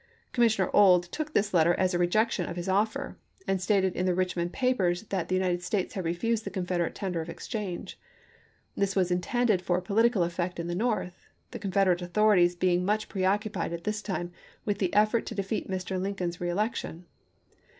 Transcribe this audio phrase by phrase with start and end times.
[0.33, 3.17] Commissioner Ould took this letter as a rejection of his offer,
[3.47, 7.21] and stated in the Richmond papers that the United States had refused the Confederate tender
[7.21, 7.99] of exchange.
[8.75, 13.09] This was intended for politi cal effect in the North— the Confederate authorities being much
[13.09, 14.31] preoccupied at this time
[14.65, 16.01] with the effort to defeat Mr.
[16.01, 17.05] Lincoln's reelection.